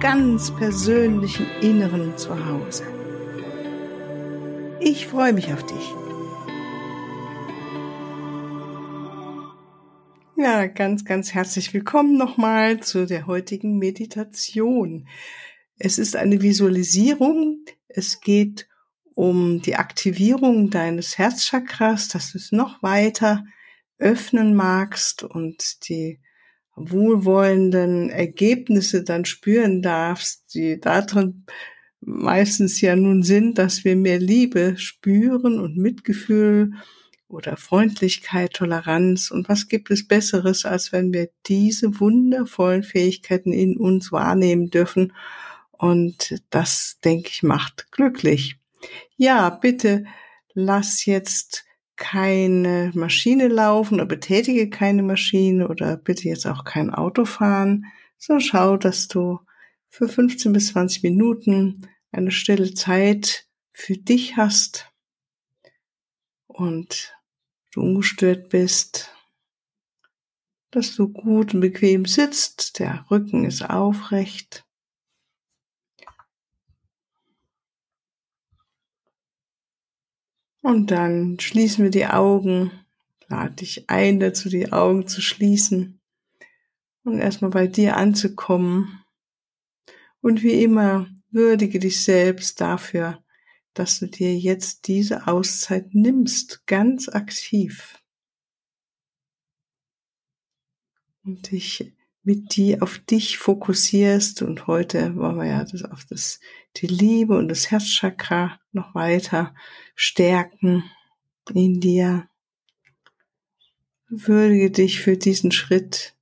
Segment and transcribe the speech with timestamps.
[0.00, 2.84] ganz persönlichen Inneren zu Hause.
[4.78, 5.94] Ich freue mich auf dich.
[10.36, 15.08] Ja, ganz, ganz herzlich willkommen nochmal zu der heutigen Meditation.
[15.80, 17.64] Es ist eine Visualisierung.
[17.88, 18.68] Es geht
[19.16, 23.44] um die Aktivierung deines Herzchakras, dass du es noch weiter
[23.98, 26.20] öffnen magst und die
[26.80, 31.44] wohlwollenden Ergebnisse dann spüren darfst, die darin
[32.00, 36.72] meistens ja nun sind, dass wir mehr Liebe spüren und Mitgefühl
[37.28, 39.30] oder Freundlichkeit, Toleranz.
[39.30, 45.12] Und was gibt es Besseres, als wenn wir diese wundervollen Fähigkeiten in uns wahrnehmen dürfen?
[45.72, 48.56] Und das, denke ich, macht glücklich.
[49.16, 50.04] Ja, bitte
[50.54, 51.64] lass jetzt
[51.98, 58.40] keine Maschine laufen oder betätige keine Maschine oder bitte jetzt auch kein Auto fahren, sondern
[58.40, 59.40] schau, dass du
[59.88, 64.90] für 15 bis 20 Minuten eine stille Zeit für dich hast
[66.46, 67.14] und
[67.72, 69.12] du ungestört bist,
[70.70, 74.67] dass du gut und bequem sitzt, der Rücken ist aufrecht
[80.60, 82.72] Und dann schließen wir die Augen.
[83.28, 86.00] Lade dich ein, dazu die Augen zu schließen
[87.04, 89.04] und erstmal bei dir anzukommen.
[90.20, 93.22] Und wie immer, würdige dich selbst dafür,
[93.74, 98.02] dass du dir jetzt diese Auszeit nimmst, ganz aktiv.
[101.24, 101.92] Und dich
[102.28, 106.40] mit dir auf dich fokussierst und heute wollen wir ja das auf das
[106.76, 109.54] die Liebe und das Herzchakra noch weiter
[109.94, 110.84] stärken
[111.54, 112.28] in dir.
[114.10, 116.18] Würdige dich für diesen Schritt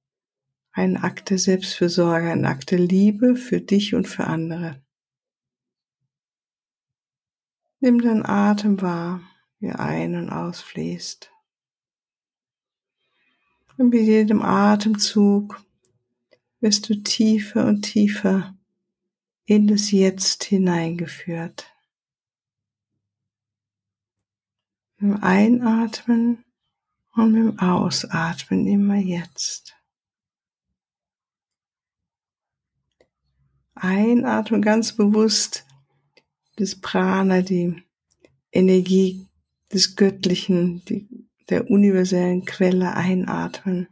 [0.70, 4.80] ein Akt der Selbstfürsorge, ein Akt der Liebe für dich und für andere.
[7.80, 9.22] Nimm deinen Atem wahr,
[9.58, 11.32] wie ein- und ausfließt.
[13.76, 15.66] Und mit jedem Atemzug
[16.66, 18.52] wirst du tiefer und tiefer
[19.44, 21.72] in das Jetzt hineingeführt.
[25.00, 26.44] Dem Einatmen
[27.14, 29.76] und dem Ausatmen immer jetzt.
[33.76, 35.64] Einatmen ganz bewusst
[36.56, 37.80] das Prana, die
[38.50, 39.24] Energie
[39.72, 43.86] des Göttlichen, die, der universellen Quelle einatmen.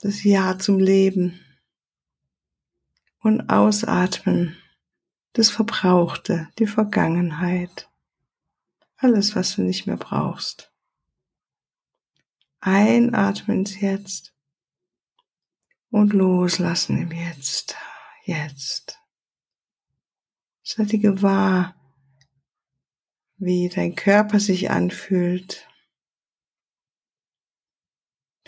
[0.00, 1.40] Das Ja zum Leben
[3.20, 4.56] und ausatmen,
[5.32, 7.90] das Verbrauchte, die Vergangenheit,
[8.96, 10.72] alles, was du nicht mehr brauchst.
[12.60, 14.34] Einatmen ins Jetzt
[15.90, 17.76] und loslassen im Jetzt,
[18.24, 18.98] jetzt.
[20.62, 21.74] Sei dir gewahr,
[23.36, 25.67] wie dein Körper sich anfühlt.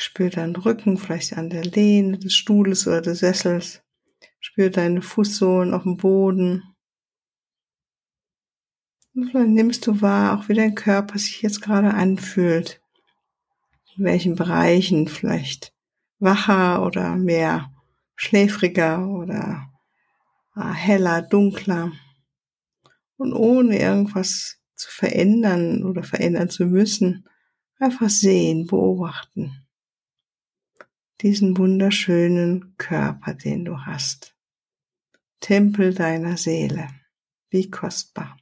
[0.01, 3.83] Spür deinen Rücken vielleicht an der Lehne des Stuhles oder des Sessels.
[4.41, 6.63] Spür deine Fußsohlen auf dem Boden.
[9.15, 12.81] Und vielleicht nimmst du wahr, auch wie dein Körper sich jetzt gerade anfühlt.
[13.97, 15.75] In welchen Bereichen vielleicht
[16.19, 17.71] wacher oder mehr
[18.17, 19.71] schläfriger oder
[20.55, 21.93] ah, heller, dunkler.
[23.19, 27.29] Und ohne irgendwas zu verändern oder verändern zu müssen,
[27.79, 29.60] einfach sehen, beobachten
[31.23, 34.37] diesen wunderschönen Körper, den du hast.
[35.41, 36.89] Tempel deiner Seele.
[37.51, 38.37] Wie kostbar.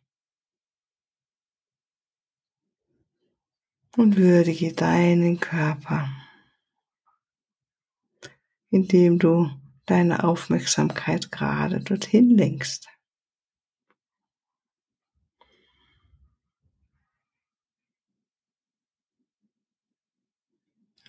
[3.97, 6.09] Und würdige deinen Körper,
[8.71, 9.51] indem du
[9.87, 12.89] deine Aufmerksamkeit gerade dorthin lenkst.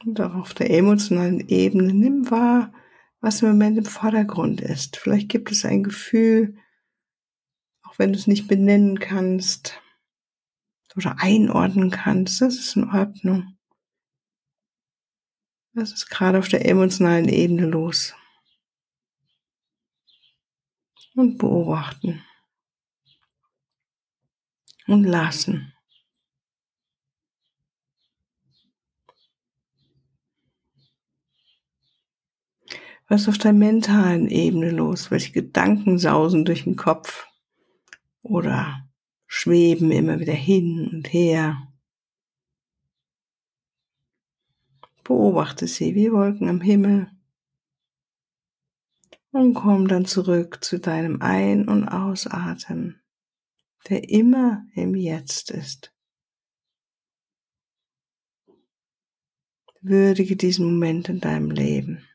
[0.05, 2.73] Und auch auf der emotionalen Ebene nimm wahr,
[3.19, 4.97] was im Moment im Vordergrund ist.
[4.97, 6.57] Vielleicht gibt es ein Gefühl,
[7.83, 9.81] auch wenn du es nicht benennen kannst
[10.95, 13.57] oder einordnen kannst, das ist in Ordnung.
[15.73, 18.15] Was ist gerade auf der emotionalen Ebene los?
[21.19, 22.23] und beobachten
[24.87, 25.73] und lassen.
[33.11, 35.09] Was ist auf der mentalen Ebene los?
[35.09, 37.27] Welche Gedanken sausen durch den Kopf
[38.21, 38.87] oder
[39.25, 41.57] schweben immer wieder hin und her?
[45.03, 47.09] Beobachte sie wie Wolken am Himmel
[49.31, 53.01] und komm dann zurück zu deinem Ein- und Ausatmen,
[53.89, 55.91] der immer im Jetzt ist.
[59.81, 62.05] Würdige diesen Moment in deinem Leben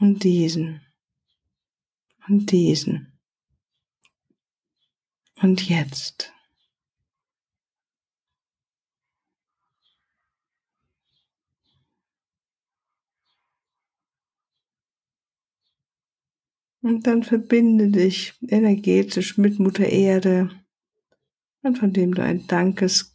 [0.00, 0.80] und diesen
[2.28, 3.18] und diesen
[5.42, 6.32] und jetzt.
[16.82, 20.50] Und dann verbinde dich energetisch mit Mutter Erde
[21.62, 23.12] und von dem du ein Dankeswort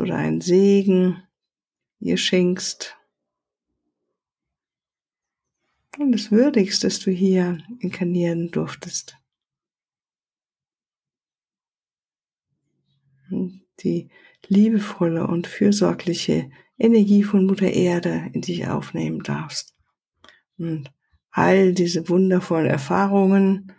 [0.00, 1.22] oder ein Segen
[2.00, 2.96] ihr schenkst.
[5.98, 9.16] Und es würdigst, dass du hier inkarnieren durftest.
[13.30, 14.10] Und die
[14.48, 19.74] liebevolle und fürsorgliche Energie von Mutter Erde in dich aufnehmen darfst.
[20.58, 20.92] Und
[21.30, 23.72] all diese wundervollen Erfahrungen,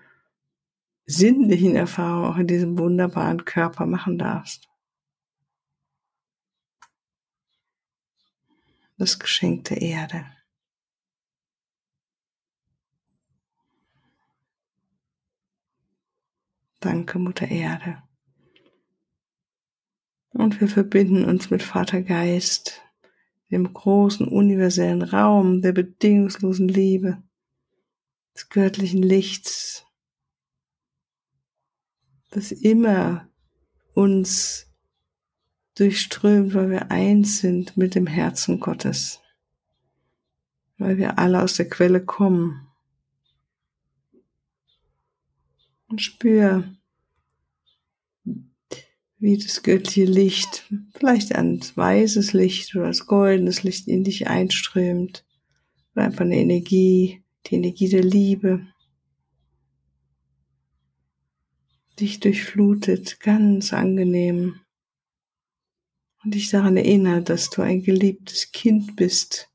[1.06, 4.68] sinnlichen Erfahrungen auch in diesem wunderbaren Körper machen darfst.
[8.98, 10.33] Das Geschenk der Erde.
[16.84, 18.04] Danke, Mutter Erde.
[20.32, 22.82] Und wir verbinden uns mit Vater Geist,
[23.50, 27.24] dem großen universellen Raum der bedingungslosen Liebe
[28.36, 29.86] des göttlichen Lichts,
[32.32, 33.30] das immer
[33.94, 34.70] uns
[35.76, 39.22] durchströmt, weil wir eins sind mit dem Herzen Gottes,
[40.78, 42.68] weil wir alle aus der Quelle kommen.
[45.94, 46.68] Und spür,
[49.20, 55.24] wie das göttliche Licht, vielleicht ein weißes Licht oder als goldenes Licht in dich einströmt,
[55.94, 58.66] oder einfach eine Energie, die Energie der Liebe
[62.00, 64.62] dich durchflutet, ganz angenehm.
[66.24, 69.52] Und dich daran erinnert, dass du ein geliebtes Kind bist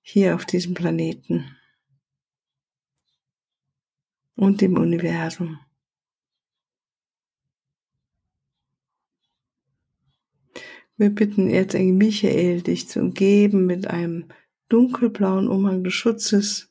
[0.00, 1.54] hier auf diesem Planeten
[4.40, 5.60] und im Universum.
[10.96, 14.28] Wir bitten Erzengel Michael, dich zu umgeben mit einem
[14.70, 16.70] dunkelblauen Umhang des Schutzes,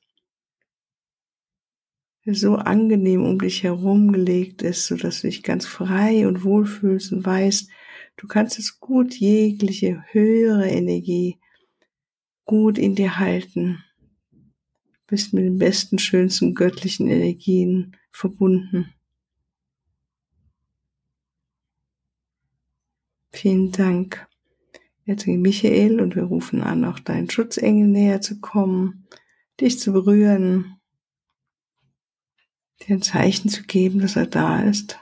[2.25, 6.43] der so angenehm um dich herum gelegt ist, so dass du dich ganz frei und
[6.43, 7.69] wohl fühlst und weißt,
[8.17, 11.37] du kannst es gut jegliche höhere Energie
[12.45, 13.83] gut in dir halten,
[15.09, 18.93] bist mit den besten, schönsten göttlichen Energien verbunden.
[23.31, 24.29] Vielen Dank
[25.09, 29.07] Jetzt Michael und wir rufen an, auch deinen Schutzengel näher zu kommen,
[29.59, 30.79] dich zu berühren,
[32.79, 34.99] dir ein Zeichen zu geben, dass er da ist.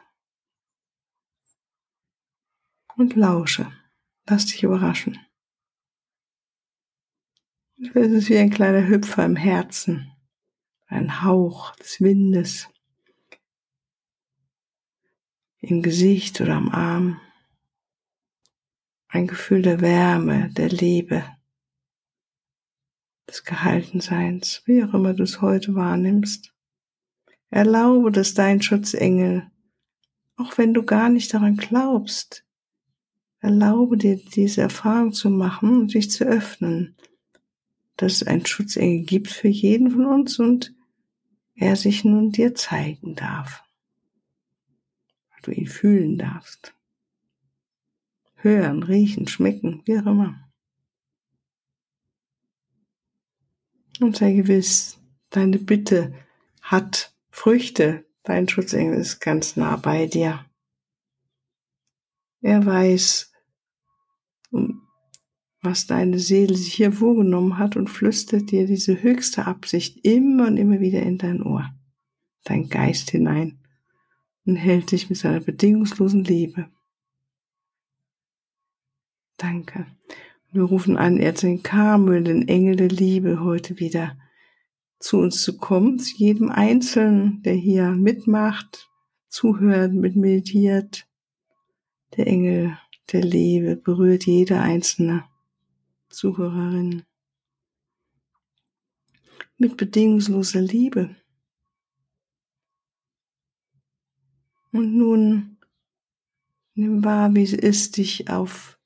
[2.95, 3.69] Und lausche.
[4.29, 5.19] Lass dich überraschen.
[7.79, 10.11] Es ist wie ein kleiner Hüpfer im Herzen,
[10.87, 12.67] ein Hauch des Windes.
[15.59, 17.21] Im Gesicht oder am Arm.
[19.09, 21.23] Ein Gefühl der Wärme, der Liebe,
[23.29, 26.55] des Gehaltenseins, wie auch immer du es heute wahrnimmst.
[27.51, 29.51] Erlaube, dass dein Schutzengel,
[30.35, 32.43] auch wenn du gar nicht daran glaubst,
[33.39, 36.97] erlaube dir diese Erfahrung zu machen und dich zu öffnen,
[37.97, 40.73] dass es einen Schutzengel gibt für jeden von uns und
[41.55, 43.63] er sich nun dir zeigen darf,
[45.41, 46.73] du ihn fühlen darfst
[48.37, 50.39] hören, riechen, schmecken, wie auch immer.
[53.99, 54.99] Und sei gewiss,
[55.29, 56.13] deine Bitte
[56.61, 58.05] hat Früchte.
[58.23, 60.45] Dein Schutzengel ist ganz nah bei dir.
[62.41, 63.31] Er weiß,
[65.67, 70.55] was deine Seele sich hier vorgenommen hat und flüstert dir diese höchste Absicht immer und
[70.55, 71.69] immer wieder in dein Ohr,
[72.45, 73.59] dein Geist hinein
[74.45, 76.69] und hält dich mit seiner bedingungslosen Liebe.
[79.35, 79.87] Danke.
[80.53, 84.17] Wir rufen an Erzengel Karmel, den Engel der Liebe, heute wieder
[84.99, 88.89] zu uns zu kommen, zu jedem Einzelnen, der hier mitmacht,
[89.27, 91.05] zuhört, mit meditiert.
[92.15, 92.77] Der Engel
[93.11, 95.25] der Liebe berührt jede einzelne
[96.17, 97.03] Zuhörerin
[99.57, 101.15] mit bedingungsloser Liebe.
[104.71, 105.59] Und nun
[106.73, 108.79] nimm wahr, wie es ist, dich auf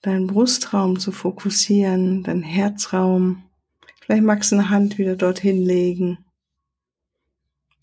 [0.00, 3.44] deinen Brustraum zu fokussieren, deinen Herzraum.
[4.00, 6.24] Vielleicht magst du eine Hand wieder dorthin legen.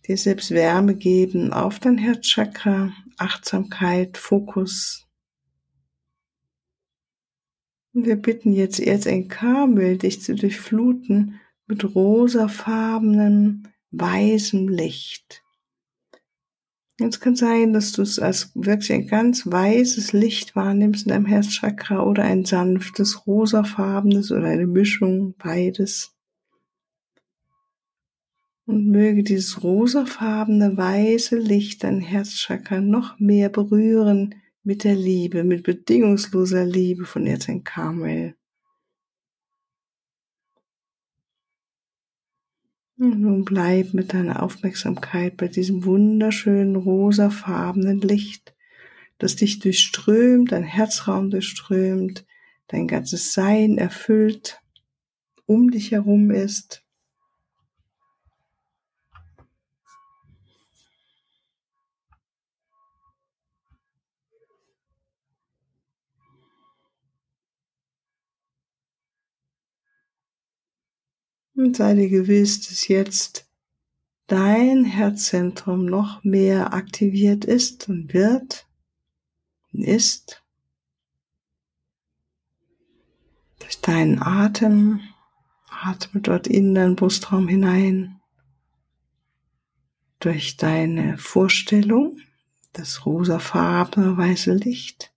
[0.07, 5.07] Dir selbst Wärme geben auf dein Herzchakra, Achtsamkeit, Fokus.
[7.93, 15.43] Und wir bitten jetzt Erzengel Karmel, dich zu durchfluten mit rosafarbenem, weißem Licht.
[16.99, 21.25] Es kann sein, dass du es als wirklich ein ganz weißes Licht wahrnimmst in deinem
[21.25, 26.15] Herzchakra oder ein sanftes, rosafarbenes oder eine Mischung, beides.
[28.65, 35.63] Und möge dieses rosafarbene, weiße Licht dein Herzchakra noch mehr berühren mit der Liebe, mit
[35.63, 38.35] bedingungsloser Liebe von Erzengel Karmel.
[42.97, 48.55] Und nun bleib mit deiner Aufmerksamkeit bei diesem wunderschönen rosafarbenen Licht,
[49.17, 52.25] das dich durchströmt, dein Herzraum durchströmt,
[52.67, 54.61] dein ganzes Sein erfüllt,
[55.45, 56.82] um dich herum ist.
[71.63, 73.49] Und sei dir gewiss, dass jetzt
[74.27, 78.67] dein Herzzentrum noch mehr aktiviert ist und wird
[79.71, 80.43] und ist.
[83.59, 84.99] Durch deinen Atem,
[85.69, 88.19] atme dort in deinen Brustraum hinein.
[90.19, 92.19] Durch deine Vorstellung,
[92.73, 95.13] das rosafarbene weiße Licht.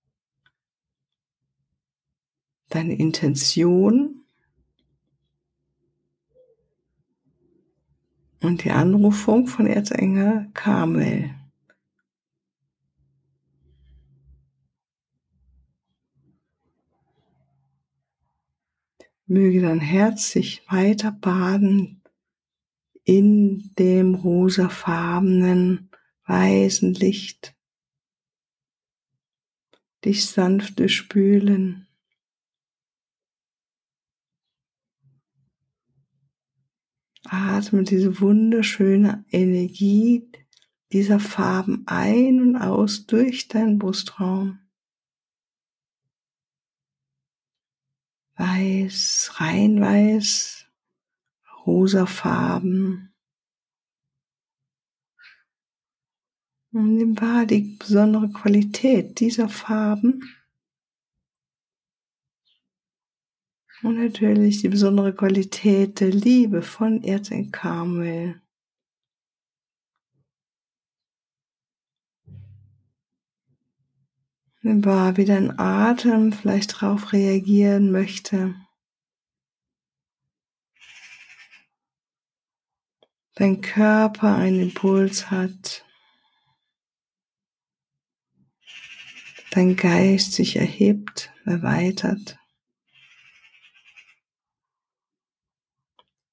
[2.69, 4.16] Deine Intention,
[8.41, 11.35] und die Anrufung von Erzengel Karmel.
[19.27, 22.01] Möge dein Herz sich weiter baden
[23.03, 25.91] in dem rosafarbenen,
[26.27, 27.57] weißen Licht,
[30.05, 31.87] dich sanft durchspülen.
[37.29, 40.31] Atme diese wunderschöne Energie
[40.93, 44.61] dieser Farben ein und aus durch deinen Brustraum.
[48.37, 50.67] Weiß, rein weiß,
[51.65, 53.15] rosa Farben.
[56.73, 60.36] Und nimm wahr die besondere Qualität dieser Farben.
[63.83, 68.41] Und natürlich die besondere Qualität der Liebe von Erzengel Karmel.
[74.63, 78.57] Wahr, wie dein Atem vielleicht darauf reagieren möchte.
[83.37, 85.85] Dein Körper einen Impuls hat.
[89.53, 92.39] Dein Geist sich erhebt, erweitert.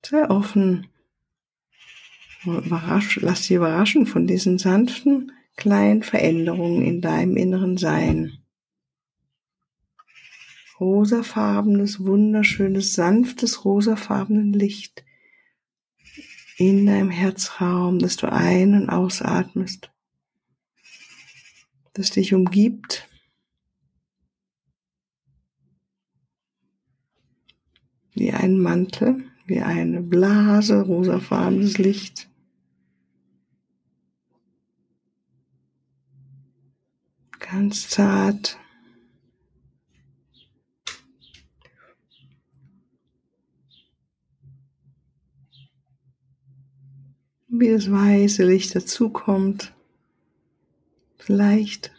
[0.05, 0.87] Sei offen.
[2.45, 8.37] Überrasch, lass dich überraschen von diesen sanften, kleinen Veränderungen in deinem inneren Sein.
[10.77, 15.05] Rosafarbenes, wunderschönes, sanftes, rosafarbenes Licht
[16.57, 19.89] in deinem Herzraum, das du ein- und ausatmest,
[21.93, 23.07] das dich umgibt.
[28.13, 32.29] Wie ein Mantel wie eine Blase, rosafarbenes Licht.
[37.39, 38.57] Ganz zart.
[47.47, 49.73] Wie das weiße Licht dazukommt.
[51.17, 51.93] Vielleicht,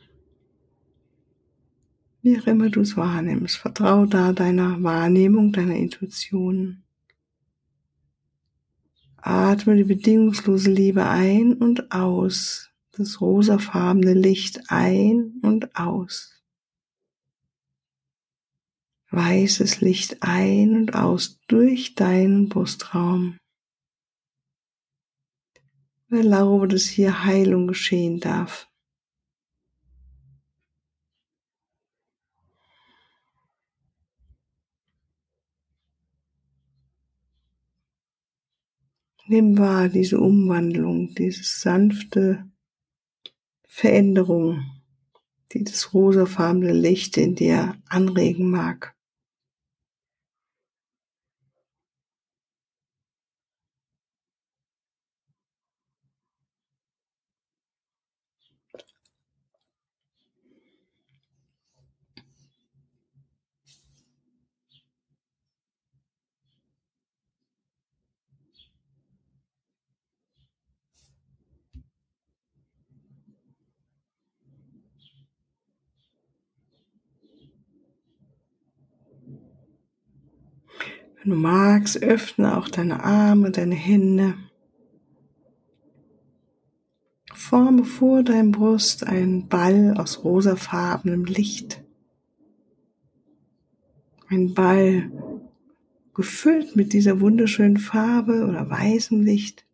[2.22, 6.83] wie auch immer du es wahrnimmst, vertraue da deiner Wahrnehmung, deiner Intuition.
[9.26, 16.42] Atme die bedingungslose Liebe ein und aus, das rosafarbene Licht ein und aus.
[19.10, 23.38] Weißes Licht ein und aus durch deinen Brustraum.
[26.10, 28.68] Erlaube, dass hier Heilung geschehen darf.
[39.26, 42.44] Nimm wahr diese Umwandlung, diese sanfte
[43.66, 44.62] Veränderung,
[45.52, 48.93] die das rosafarbene Licht in dir anregen mag.
[81.24, 84.34] Wenn du magst, öffne auch deine Arme, deine Hände.
[87.32, 91.82] Forme vor deinem Brust einen Ball aus rosafarbenem Licht.
[94.28, 95.10] Ein Ball
[96.12, 99.64] gefüllt mit dieser wunderschönen Farbe oder weißem Licht.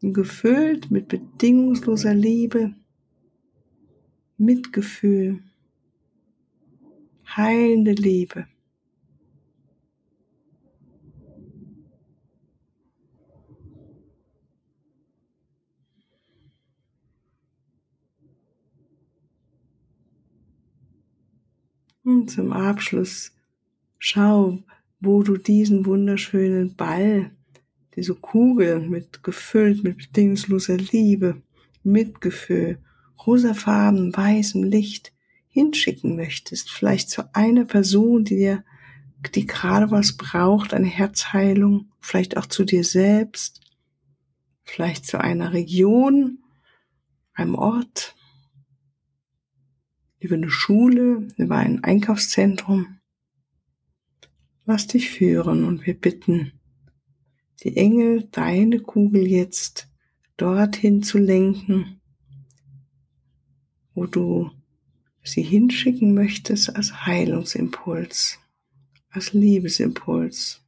[0.00, 2.76] Gefüllt mit bedingungsloser Liebe,
[4.38, 5.40] Mitgefühl,
[7.26, 8.46] heilende Liebe.
[22.04, 23.32] Und zum Abschluss
[23.98, 24.58] schau,
[25.00, 27.30] wo du diesen wunderschönen Ball,
[27.96, 31.42] diese Kugel mit gefüllt mit bedingungsloser Liebe,
[31.82, 32.78] Mitgefühl,
[33.26, 35.12] rosafarben, weißem Licht
[35.48, 36.70] hinschicken möchtest.
[36.70, 38.64] Vielleicht zu einer Person, die dir,
[39.34, 43.60] die gerade was braucht, eine Herzheilung, vielleicht auch zu dir selbst,
[44.62, 46.38] vielleicht zu einer Region,
[47.34, 48.14] einem Ort,
[50.20, 52.98] über eine Schule, über ein Einkaufszentrum.
[54.66, 56.52] Lass dich führen und wir bitten
[57.62, 59.88] die Engel, deine Kugel jetzt
[60.36, 62.00] dorthin zu lenken,
[63.94, 64.50] wo du
[65.22, 68.38] sie hinschicken möchtest als Heilungsimpuls,
[69.10, 70.62] als Liebesimpuls.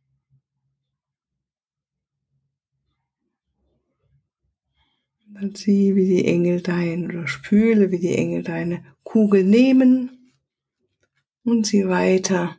[5.35, 10.33] Dann sieh, wie die Engel dein oder spüle, wie die Engel deine Kugel nehmen
[11.42, 12.57] und sie weiter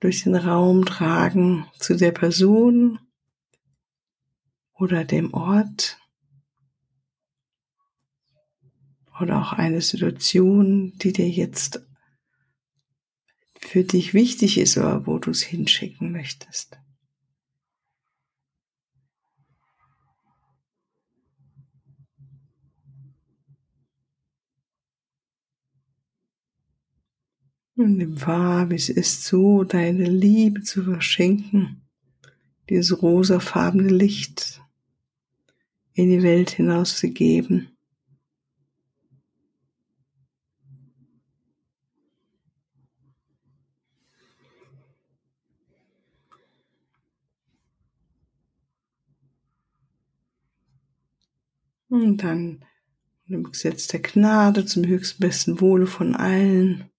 [0.00, 2.98] durch den Raum tragen zu der Person
[4.74, 5.98] oder dem Ort
[9.20, 11.80] oder auch eine Situation, die dir jetzt
[13.58, 16.78] für dich wichtig ist oder wo du es hinschicken möchtest.
[27.78, 31.80] Und nimm wahr, wie es ist, so deine Liebe zu verschenken,
[32.68, 34.60] dieses rosafarbene Licht
[35.92, 37.68] in die Welt hinauszugeben.
[51.88, 52.64] Und dann
[53.28, 56.90] im Gesetz der Gnade zum höchsten besten Wohle von allen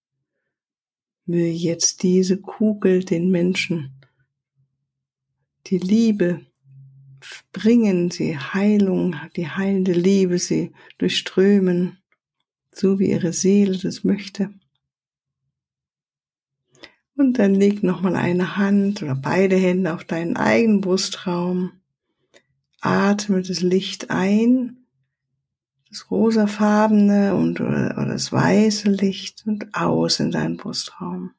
[1.30, 3.92] Möge jetzt diese Kugel den Menschen
[5.66, 6.44] die Liebe
[7.52, 11.98] bringen, sie Heilung, die heilende Liebe, sie durchströmen,
[12.72, 14.50] so wie ihre Seele das möchte.
[17.14, 21.72] Und dann leg nochmal eine Hand oder beide Hände auf deinen eigenen Brustraum.
[22.80, 24.79] Atme das Licht ein
[25.90, 31.34] das rosafarbene und oder, oder das weiße Licht und aus in deinen Brustraum.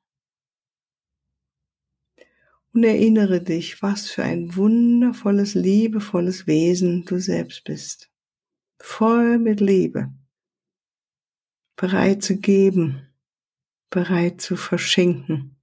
[2.74, 8.10] Und erinnere dich, was für ein wundervolles, liebevolles Wesen du selbst bist.
[8.80, 10.14] Voll mit Liebe.
[11.76, 13.08] Bereit zu geben.
[13.90, 15.58] Bereit zu verschenken.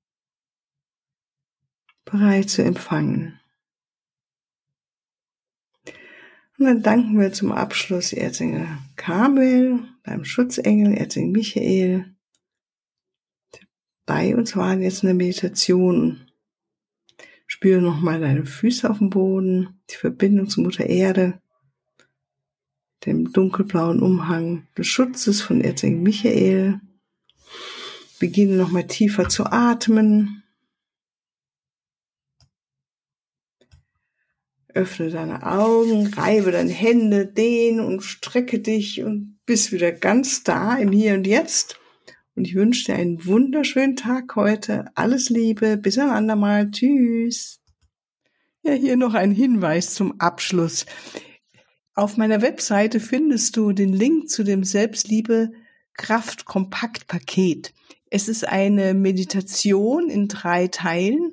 [2.05, 3.41] Bereit zu empfangen.
[6.59, 8.67] Und dann danken wir zum Abschluss Erzengel
[8.97, 12.17] Kamel, deinem Schutzengel, Erzengel Michael.
[14.07, 16.27] Bei uns waren jetzt eine Meditation.
[17.47, 21.41] Spüre nochmal deine Füße auf dem Boden, die Verbindung zur Mutter Erde,
[23.07, 26.81] dem dunkelblauen Umhang des Schutzes von Erzengel Michael.
[28.19, 30.43] Beginne nochmal tiefer zu atmen.
[34.75, 40.77] Öffne deine Augen, reibe deine Hände, dehn und strecke dich und bist wieder ganz da
[40.77, 41.81] im Hier und Jetzt.
[42.35, 44.87] Und ich wünsche dir einen wunderschönen Tag heute.
[44.95, 45.77] Alles Liebe.
[45.77, 46.71] Bis ein andermal.
[46.71, 47.61] Tschüss.
[48.63, 50.87] Ja, hier noch ein Hinweis zum Abschluss.
[51.95, 55.51] Auf meiner Webseite findest du den Link zu dem Selbstliebe
[55.95, 57.75] Kraft Kompakt Paket.
[58.11, 61.33] Es ist eine Meditation in drei Teilen